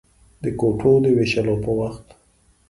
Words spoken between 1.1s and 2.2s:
وېشلو په وخت.